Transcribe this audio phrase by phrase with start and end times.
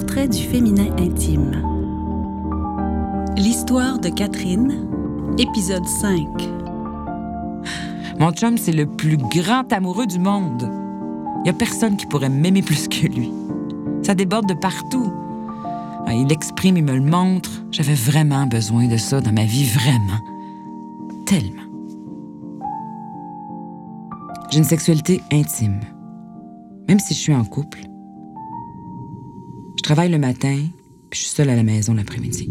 [0.00, 1.62] Portrait du féminin intime.
[3.36, 4.88] L'histoire de Catherine,
[5.36, 6.26] épisode 5.
[8.18, 10.70] Mon chum, c'est le plus grand amoureux du monde.
[11.44, 13.30] Il y a personne qui pourrait m'aimer plus que lui.
[14.02, 15.12] Ça déborde de partout.
[16.06, 17.50] Ah, il exprime, il me le montre.
[17.70, 20.20] J'avais vraiment besoin de ça dans ma vie, vraiment.
[21.26, 21.68] Tellement.
[24.50, 25.80] J'ai une sexualité intime.
[26.88, 27.89] Même si je suis en couple.
[29.90, 30.68] Travaille le matin,
[31.10, 32.48] puis je suis seule à la maison l'après-midi.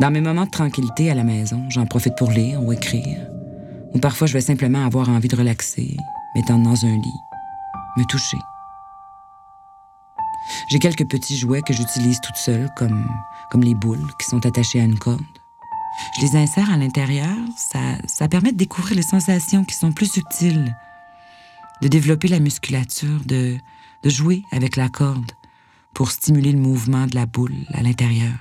[0.00, 3.26] Dans mes moments de tranquillité à la maison, j'en profite pour lire ou écrire.
[3.92, 5.96] Ou parfois, je vais simplement avoir envie de relaxer,
[6.36, 7.20] m'étendre dans un lit,
[7.96, 8.36] me toucher.
[10.70, 13.04] J'ai quelques petits jouets que j'utilise toute seule, comme,
[13.50, 15.20] comme les boules qui sont attachées à une corde.
[16.16, 20.12] Je les insère à l'intérieur, ça, ça permet de découvrir les sensations qui sont plus
[20.12, 20.76] subtiles,
[21.82, 23.56] de développer la musculature, de,
[24.04, 25.32] de jouer avec la corde
[25.94, 28.38] pour stimuler le mouvement de la boule à l'intérieur.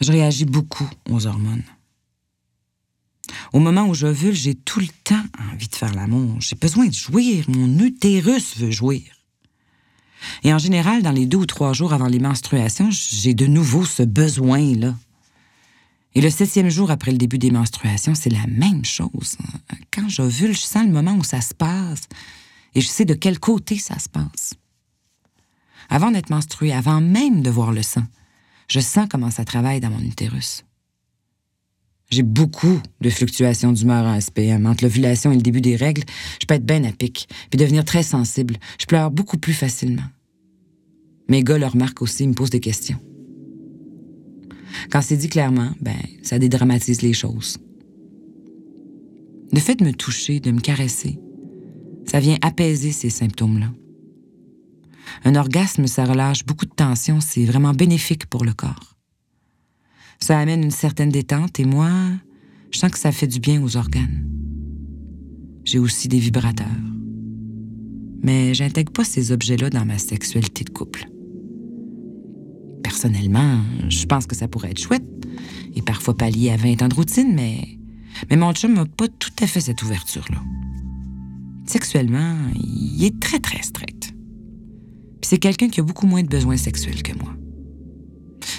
[0.00, 1.64] Je réagis beaucoup aux hormones.
[3.52, 6.40] Au moment où j'ovule, j'ai tout le temps envie de faire l'amour.
[6.40, 7.44] J'ai besoin de jouir.
[7.48, 9.02] Mon utérus veut jouir.
[10.42, 13.84] Et en général, dans les deux ou trois jours avant les menstruations, j'ai de nouveau
[13.84, 14.94] ce besoin-là.
[16.14, 19.36] Et le septième jour après le début des menstruations, c'est la même chose.
[19.92, 22.02] Quand j'ovule, je sens le moment où ça se passe
[22.74, 24.54] et je sais de quel côté ça se passe.
[25.88, 28.04] Avant d'être menstruée, avant même de voir le sang,
[28.68, 30.64] je sens comment ça travaille dans mon utérus.
[32.10, 34.66] J'ai beaucoup de fluctuations d'humeur en SPM.
[34.66, 36.04] Entre l'ovulation et le début des règles,
[36.40, 38.56] je peux être bien à pic, puis devenir très sensible.
[38.80, 40.04] Je pleure beaucoup plus facilement.
[41.28, 43.00] Mes gars le remarquent aussi, ils me posent des questions.
[44.90, 47.58] Quand c'est dit clairement, ben, ça dédramatise les choses.
[49.52, 51.18] Le fait de me toucher, de me caresser,
[52.04, 53.72] ça vient apaiser ces symptômes-là.
[55.24, 58.96] Un orgasme, ça relâche beaucoup de tension, c'est vraiment bénéfique pour le corps.
[60.20, 61.90] Ça amène une certaine détente et moi,
[62.70, 64.26] je sens que ça fait du bien aux organes.
[65.64, 66.66] J'ai aussi des vibrateurs.
[68.22, 71.06] Mais j'intègre pas ces objets-là dans ma sexualité de couple.
[72.82, 75.04] Personnellement, je pense que ça pourrait être chouette
[75.74, 77.78] et parfois pallier à 20 ans de routine, mais,
[78.30, 80.42] mais mon chum n'a pas tout à fait cette ouverture-là.
[81.66, 83.95] Sexuellement, il est très, très strict.
[85.28, 87.34] C'est quelqu'un qui a beaucoup moins de besoins sexuels que moi.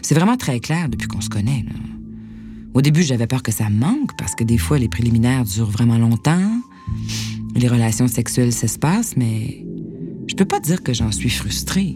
[0.01, 1.63] C'est vraiment très clair depuis qu'on se connaît.
[2.73, 5.97] Au début, j'avais peur que ça manque parce que des fois, les préliminaires durent vraiment
[5.97, 6.61] longtemps.
[7.55, 9.65] Les relations sexuelles s'espacent, mais
[10.27, 11.95] je peux pas dire que j'en suis frustrée.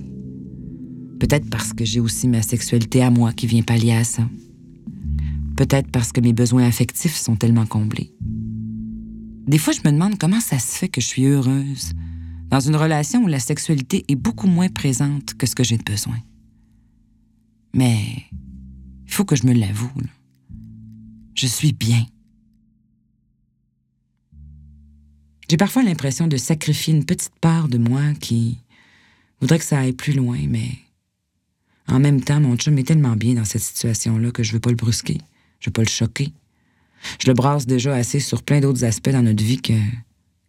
[1.19, 4.23] Peut-être parce que j'ai aussi ma sexualité à moi qui vient pallier à ça.
[5.57, 8.13] Peut-être parce que mes besoins affectifs sont tellement comblés.
[9.47, 11.91] Des fois, je me demande comment ça se fait que je suis heureuse
[12.51, 15.83] dans une relation où la sexualité est beaucoup moins présente que ce que j'ai de
[15.83, 16.19] besoin.
[17.73, 18.25] Mais
[19.05, 19.91] il faut que je me l'avoue.
[21.33, 22.05] Je suis bien.
[25.49, 28.59] J'ai parfois l'impression de sacrifier une petite part de moi qui
[29.39, 30.69] voudrait que ça aille plus loin, mais
[31.87, 34.69] en même temps, mon chum est tellement bien dans cette situation-là que je veux pas
[34.69, 35.19] le brusquer,
[35.59, 36.33] je veux pas le choquer.
[37.19, 39.73] Je le brasse déjà assez sur plein d'autres aspects dans notre vie que,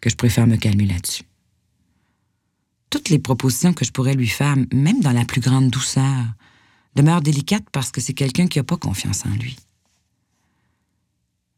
[0.01, 1.25] que je préfère me calmer là-dessus.
[2.93, 6.27] Toutes les propositions que je pourrais lui faire, même dans la plus grande douceur,
[6.95, 9.57] demeure délicate parce que c'est quelqu'un qui n'a pas confiance en lui.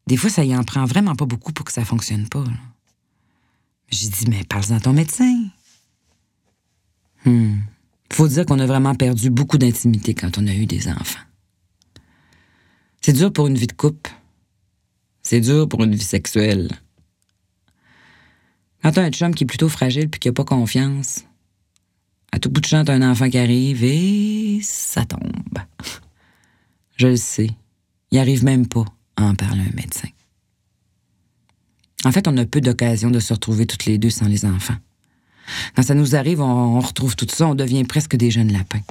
[0.07, 2.45] Des fois, ça y en prend vraiment pas beaucoup pour que ça fonctionne pas.
[3.89, 5.49] J'ai dit, mais parle-en à ton médecin.
[7.25, 7.57] Hmm.
[8.13, 11.19] Faut dire qu'on a vraiment perdu beaucoup d'intimité quand on a eu des enfants.
[13.01, 14.09] C'est dur pour une vie de couple.
[15.21, 16.69] C'est dur pour une vie sexuelle.
[18.85, 21.23] Quand t'as un chum qui est plutôt fragile puis qui n'a pas confiance,
[22.31, 25.57] à tout bout de champ, t'as un enfant qui arrive et ça tombe.
[26.95, 27.49] Je le sais.
[28.11, 28.85] Il arrive même pas
[29.15, 30.09] à en parler à un médecin.
[32.03, 34.77] En fait, on a peu d'occasions de se retrouver toutes les deux sans les enfants.
[35.75, 38.83] Quand ça nous arrive, on, retrouve tout ça, on devient presque des jeunes lapins.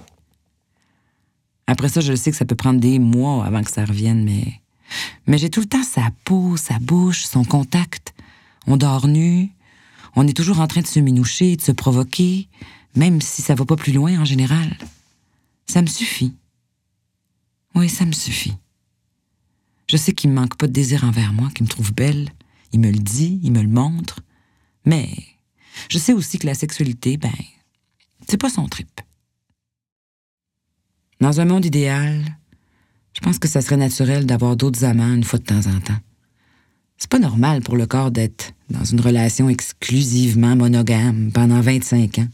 [1.68, 4.60] Après ça, je sais que ça peut prendre des mois avant que ça revienne, mais,
[5.28, 8.12] mais j'ai tout le temps sa peau, sa bouche, son contact.
[8.66, 9.52] On dort nu.
[10.16, 12.48] On est toujours en train de se minoucher, de se provoquer,
[12.94, 14.76] même si ça va pas plus loin en général.
[15.66, 16.34] Ça me suffit.
[17.74, 18.54] Oui, ça me suffit.
[19.88, 22.30] Je sais qu'il me manque pas de désir envers moi, qu'il me trouve belle.
[22.72, 24.20] Il me le dit, il me le montre.
[24.84, 25.10] Mais
[25.88, 27.32] je sais aussi que la sexualité, ben,
[28.28, 29.00] c'est pas son trip.
[31.20, 32.38] Dans un monde idéal,
[33.14, 35.98] je pense que ça serait naturel d'avoir d'autres amants une fois de temps en temps.
[37.04, 42.28] C'est pas normal pour le corps d'être dans une relation exclusivement monogame pendant 25 ans.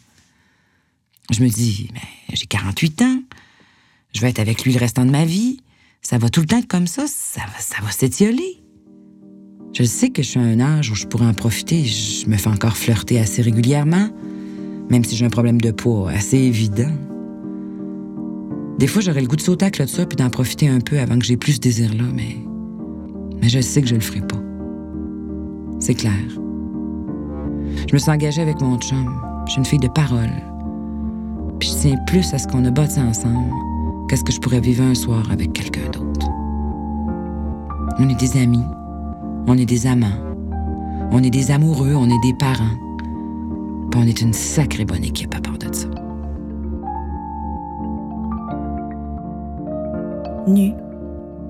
[1.32, 3.20] Je me dis, mais j'ai 48 ans,
[4.14, 5.58] je vais être avec lui le restant de ma vie,
[6.02, 7.40] ça va tout le temps être comme ça, ça
[7.82, 8.62] va, s'étioler.
[9.72, 12.36] Je sais que je suis à un âge où je pourrais en profiter, je me
[12.36, 14.08] fais encore flirter assez régulièrement,
[14.88, 16.96] même si j'ai un problème de poids assez évident.
[18.78, 21.18] Des fois, j'aurais le goût de sauter à ça puis d'en profiter un peu avant
[21.18, 22.36] que j'ai plus ce désir-là, mais.
[23.42, 24.40] Mais je sais que je le ferai pas.
[25.80, 26.12] C'est clair.
[27.88, 29.20] Je me suis engagée avec mon chum.
[29.46, 30.30] Je suis une fille de parole.
[31.58, 33.52] Puis je tiens plus à ce qu'on a bâti ensemble
[34.08, 36.28] qu'à ce que je pourrais vivre un soir avec quelqu'un d'autre.
[37.98, 38.64] On est des amis.
[39.46, 40.06] On est des amants.
[41.10, 41.94] On est des amoureux.
[41.94, 42.76] On est des parents.
[43.96, 45.88] On est une sacrée bonne équipe à part de ça.
[50.46, 50.72] Nu,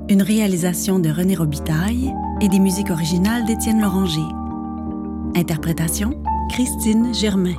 [0.09, 4.27] une réalisation de René Robitaille et des musiques originales d'Étienne Loranger.
[5.37, 7.57] Interprétation Christine Germain.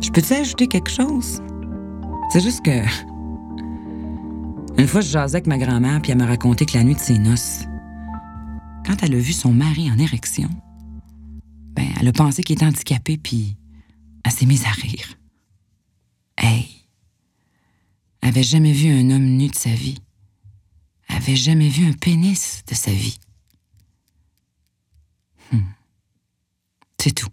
[0.00, 1.40] Je peux-tu ajouter quelque chose?
[2.30, 2.82] C'est juste que.
[4.78, 7.00] Une fois, je jasais avec ma grand-mère, puis elle m'a raconté que la nuit de
[7.00, 7.66] ses noces,
[8.84, 10.48] quand elle a vu son mari en érection,
[11.74, 13.56] ben, elle a pensé qu'il était handicapé, puis
[14.24, 15.14] elle s'est mise à rire.
[16.36, 16.68] Hey!
[18.22, 19.98] Elle avait jamais vu un homme nu de sa vie.
[21.26, 23.18] Jamais vu un pénis de sa vie.
[25.50, 25.60] Hmm.
[26.98, 27.28] C'est tout.